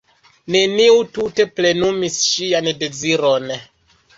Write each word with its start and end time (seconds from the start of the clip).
Neniu 0.55 0.95
tute 1.17 1.45
plenumis 1.59 2.17
ŝian 2.33 2.71
deziron. 2.81 3.55